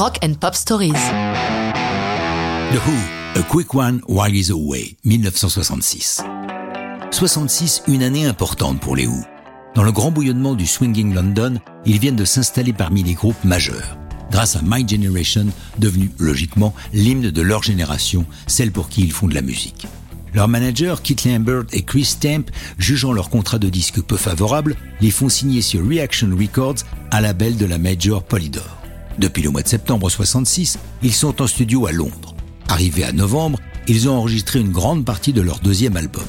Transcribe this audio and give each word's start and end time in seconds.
Rock 0.00 0.18
and 0.24 0.32
Pop 0.40 0.54
Stories. 0.54 0.94
The 0.94 2.78
Who, 2.86 3.38
A 3.38 3.42
Quick 3.42 3.74
One 3.74 4.00
While 4.08 4.34
He's 4.34 4.50
Away, 4.50 4.96
1966. 5.04 6.22
66, 7.10 7.82
une 7.86 8.02
année 8.02 8.24
importante 8.24 8.80
pour 8.80 8.96
les 8.96 9.06
Who. 9.06 9.22
Dans 9.74 9.82
le 9.82 9.92
grand 9.92 10.10
bouillonnement 10.10 10.54
du 10.54 10.66
swinging 10.66 11.12
London, 11.12 11.58
ils 11.84 11.98
viennent 11.98 12.16
de 12.16 12.24
s'installer 12.24 12.72
parmi 12.72 13.02
les 13.02 13.12
groupes 13.12 13.44
majeurs. 13.44 13.98
Grâce 14.30 14.56
à 14.56 14.62
My 14.64 14.88
Generation, 14.88 15.48
devenu 15.78 16.10
logiquement 16.18 16.72
l'hymne 16.94 17.30
de 17.30 17.42
leur 17.42 17.62
génération, 17.62 18.24
celle 18.46 18.72
pour 18.72 18.88
qui 18.88 19.02
ils 19.02 19.12
font 19.12 19.28
de 19.28 19.34
la 19.34 19.42
musique. 19.42 19.86
Leur 20.32 20.48
manager, 20.48 21.02
Kit 21.02 21.16
Lambert 21.26 21.64
et 21.74 21.82
Chris 21.82 22.06
Stamp, 22.06 22.44
jugeant 22.78 23.12
leur 23.12 23.28
contrat 23.28 23.58
de 23.58 23.68
disque 23.68 24.00
peu 24.00 24.16
favorable, 24.16 24.76
les 25.02 25.10
font 25.10 25.28
signer 25.28 25.60
sur 25.60 25.86
Reaction 25.86 26.30
Records, 26.34 26.86
un 27.12 27.20
label 27.20 27.58
de 27.58 27.66
la 27.66 27.76
major 27.76 28.22
Polydor. 28.22 28.79
Depuis 29.20 29.42
le 29.42 29.50
mois 29.50 29.60
de 29.60 29.68
septembre 29.68 30.08
66, 30.08 30.78
ils 31.02 31.12
sont 31.12 31.42
en 31.42 31.46
studio 31.46 31.86
à 31.86 31.92
Londres. 31.92 32.34
Arrivés 32.68 33.04
à 33.04 33.12
novembre, 33.12 33.58
ils 33.86 34.08
ont 34.08 34.16
enregistré 34.16 34.60
une 34.60 34.72
grande 34.72 35.04
partie 35.04 35.34
de 35.34 35.42
leur 35.42 35.58
deuxième 35.58 35.98
album. 35.98 36.24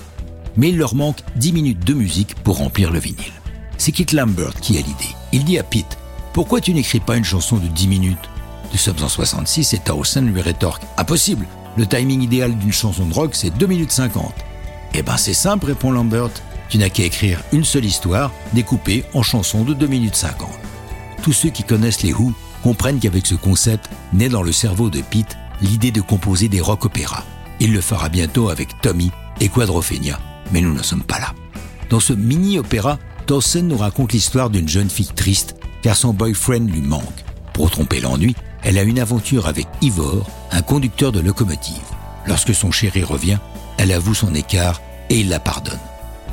Mais 0.57 0.69
il 0.69 0.77
leur 0.77 0.93
manque 0.93 1.21
10 1.37 1.53
minutes 1.53 1.85
de 1.85 1.93
musique 1.93 2.35
pour 2.43 2.57
remplir 2.57 2.91
le 2.91 2.99
vinyle. 2.99 3.31
C'est 3.77 3.93
Kit 3.93 4.07
Lambert 4.13 4.55
qui 4.55 4.77
a 4.77 4.81
l'idée. 4.81 5.15
Il 5.31 5.45
dit 5.45 5.57
à 5.57 5.63
Pete, 5.63 5.97
pourquoi 6.33 6.59
tu 6.59 6.73
n'écris 6.73 6.99
pas 6.99 7.15
une 7.15 7.23
chanson 7.23 7.55
de 7.55 7.67
10 7.67 7.87
minutes? 7.87 8.29
Nous 8.73 8.77
sommes 8.77 9.01
en 9.01 9.07
66 9.07 9.73
et 9.73 9.79
Towson 9.79 10.23
lui 10.23 10.41
rétorque, 10.41 10.83
impossible, 10.97 11.47
le 11.77 11.85
timing 11.85 12.21
idéal 12.21 12.57
d'une 12.57 12.73
chanson 12.73 13.05
de 13.05 13.13
rock, 13.13 13.35
c'est 13.35 13.57
2 13.57 13.67
minutes 13.67 13.93
50. 13.93 14.33
Eh 14.95 15.01
ben 15.01 15.15
c'est 15.15 15.33
simple, 15.33 15.67
répond 15.67 15.91
Lambert. 15.91 16.31
Tu 16.67 16.77
n'as 16.77 16.89
qu'à 16.89 17.03
écrire 17.03 17.41
une 17.53 17.63
seule 17.63 17.85
histoire, 17.85 18.33
découpée 18.51 19.05
en 19.13 19.23
chansons 19.23 19.63
de 19.63 19.73
2 19.73 19.87
minutes 19.87 20.15
50. 20.15 20.49
Tous 21.21 21.31
ceux 21.31 21.51
qui 21.51 21.63
connaissent 21.63 22.03
les 22.03 22.11
Who 22.11 22.33
comprennent 22.61 22.99
qu'avec 22.99 23.25
ce 23.25 23.35
concept, 23.35 23.89
naît 24.13 24.29
dans 24.29 24.43
le 24.43 24.51
cerveau 24.51 24.89
de 24.89 25.01
Pete 25.01 25.37
l'idée 25.61 25.91
de 25.91 26.01
composer 26.01 26.47
des 26.47 26.61
rock 26.61 26.85
opéras. 26.85 27.23
Il 27.59 27.73
le 27.73 27.81
fera 27.81 28.09
bientôt 28.09 28.49
avec 28.49 28.79
Tommy 28.81 29.11
et 29.39 29.49
Quadrophenia, 29.49 30.19
mais 30.51 30.61
nous 30.61 30.73
ne 30.73 30.83
sommes 30.83 31.03
pas 31.03 31.19
là. 31.19 31.33
Dans 31.89 31.99
ce 31.99 32.13
mini-opéra, 32.13 32.97
Dawson 33.27 33.63
nous 33.63 33.77
raconte 33.77 34.13
l'histoire 34.13 34.49
d'une 34.49 34.67
jeune 34.67 34.89
fille 34.89 35.11
triste 35.15 35.55
car 35.81 35.95
son 35.95 36.13
boyfriend 36.13 36.67
lui 36.67 36.81
manque. 36.81 37.03
Pour 37.53 37.69
tromper 37.69 37.99
l'ennui, 37.99 38.35
elle 38.63 38.77
a 38.77 38.83
une 38.83 38.99
aventure 38.99 39.47
avec 39.47 39.67
Ivor, 39.81 40.29
un 40.51 40.61
conducteur 40.61 41.11
de 41.11 41.19
locomotive. 41.19 41.81
Lorsque 42.27 42.53
son 42.53 42.71
chéri 42.71 43.03
revient, 43.03 43.39
elle 43.77 43.91
avoue 43.91 44.13
son 44.13 44.33
écart 44.35 44.81
et 45.09 45.19
il 45.19 45.29
la 45.29 45.39
pardonne. 45.39 45.79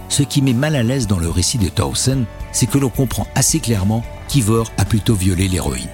Ce 0.08 0.22
qui 0.22 0.42
met 0.42 0.52
mal 0.52 0.76
à 0.76 0.82
l'aise 0.82 1.06
dans 1.06 1.18
le 1.18 1.28
récit 1.28 1.58
de 1.58 1.68
Towson, 1.68 2.24
c'est 2.52 2.66
que 2.66 2.78
l'on 2.78 2.88
comprend 2.88 3.26
assez 3.34 3.60
clairement 3.60 4.04
qu'Ivor 4.28 4.70
a 4.76 4.84
plutôt 4.84 5.14
violé 5.14 5.48
l'héroïne. 5.48 5.88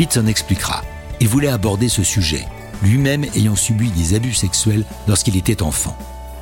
Pete 0.00 0.14
s'en 0.14 0.24
expliquera. 0.24 0.82
Il 1.20 1.28
voulait 1.28 1.48
aborder 1.48 1.90
ce 1.90 2.02
sujet, 2.02 2.46
lui-même 2.82 3.26
ayant 3.36 3.54
subi 3.54 3.90
des 3.90 4.14
abus 4.14 4.32
sexuels 4.32 4.86
lorsqu'il 5.06 5.36
était 5.36 5.62
enfant. 5.62 5.94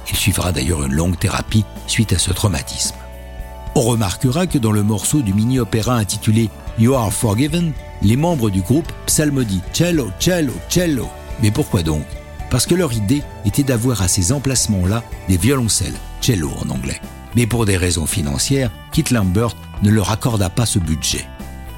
Il 0.08 0.16
suivra 0.16 0.52
d'ailleurs 0.52 0.84
une 0.84 0.92
longue 0.92 1.18
thérapie 1.18 1.64
suite 1.88 2.12
à 2.12 2.18
ce 2.18 2.32
traumatisme. 2.32 2.94
On 3.74 3.80
remarquera 3.80 4.46
que 4.46 4.58
dans 4.58 4.70
le 4.70 4.84
morceau 4.84 5.22
du 5.22 5.34
mini-opéra 5.34 5.96
intitulé 5.96 6.50
You 6.78 6.94
Are 6.94 7.12
Forgiven, 7.12 7.72
les 8.00 8.14
membres 8.14 8.48
du 8.48 8.60
groupe 8.60 8.92
psalmodient 9.06 9.60
cello, 9.72 10.12
cello, 10.20 10.54
cello. 10.68 11.08
Mais 11.42 11.50
pourquoi 11.50 11.82
donc? 11.82 12.04
Parce 12.50 12.64
que 12.64 12.76
leur 12.76 12.92
idée 12.92 13.24
était 13.44 13.64
d'avoir 13.64 14.02
à 14.02 14.06
ces 14.06 14.30
emplacements-là 14.30 15.02
des 15.28 15.36
violoncelles, 15.36 15.98
cello 16.20 16.52
en 16.64 16.70
anglais. 16.70 17.00
Mais 17.34 17.48
pour 17.48 17.66
des 17.66 17.76
raisons 17.76 18.06
financières, 18.06 18.70
Kit 18.92 19.06
Lambert 19.10 19.56
ne 19.82 19.90
leur 19.90 20.12
accorda 20.12 20.48
pas 20.48 20.64
ce 20.64 20.78
budget. 20.78 21.26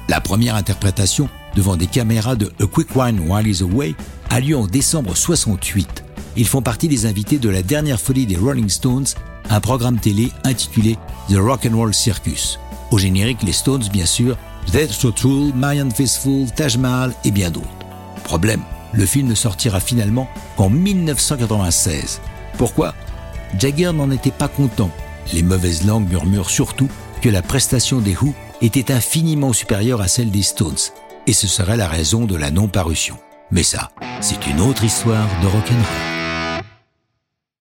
La 0.09 0.21
première 0.21 0.53
interprétation 0.53 1.27
devant 1.55 1.77
des 1.77 1.87
caméras 1.87 2.35
de 2.35 2.51
A 2.61 2.65
Quick 2.65 2.95
Wine 2.95 3.19
While 3.27 3.47
He's 3.47 3.61
Away 3.61 3.95
a 4.29 4.39
lieu 4.39 4.57
en 4.57 4.67
décembre 4.67 5.15
68. 5.15 6.03
Ils 6.37 6.47
font 6.47 6.61
partie 6.61 6.87
des 6.87 7.05
invités 7.05 7.39
de 7.39 7.49
la 7.49 7.61
dernière 7.61 7.99
folie 7.99 8.25
des 8.25 8.37
Rolling 8.37 8.69
Stones, 8.69 9.07
un 9.49 9.59
programme 9.59 9.99
télé 9.99 10.31
intitulé 10.43 10.97
The 11.29 11.37
Rock 11.37 11.67
and 11.69 11.75
Roll 11.75 11.93
Circus. 11.93 12.57
Au 12.91 12.97
générique, 12.97 13.43
les 13.43 13.51
Stones, 13.51 13.83
bien 13.91 14.05
sûr, 14.05 14.37
That's 14.71 14.91
So 14.91 15.11
True, 15.11 15.51
Marianne 15.53 15.91
Faithfull, 15.91 16.49
Taj 16.55 16.77
Mahal 16.77 17.13
et 17.25 17.31
bien 17.31 17.51
d'autres. 17.51 17.67
Problème, 18.23 18.61
le 18.93 19.05
film 19.05 19.27
ne 19.27 19.35
sortira 19.35 19.79
finalement 19.79 20.29
qu'en 20.55 20.69
1996. 20.69 22.21
Pourquoi? 22.57 22.93
Jagger 23.59 23.91
n'en 23.93 24.11
était 24.11 24.31
pas 24.31 24.47
content. 24.47 24.91
Les 25.33 25.43
mauvaises 25.43 25.85
langues 25.85 26.09
murmurent 26.09 26.49
surtout 26.49 26.89
que 27.21 27.29
la 27.29 27.41
prestation 27.41 27.99
des 27.99 28.15
Who 28.15 28.33
était 28.61 28.91
infiniment 28.91 29.53
supérieure 29.53 30.01
à 30.01 30.07
celle 30.07 30.31
des 30.31 30.43
Stones, 30.43 30.75
et 31.31 31.33
ce 31.33 31.47
serait 31.47 31.77
la 31.77 31.87
raison 31.87 32.25
de 32.25 32.35
la 32.35 32.51
non-parution. 32.51 33.17
Mais 33.51 33.63
ça, 33.63 33.91
c'est 34.19 34.47
une 34.47 34.59
autre 34.59 34.83
histoire 34.83 35.29
de 35.41 35.47
rock'n'roll. 35.47 36.10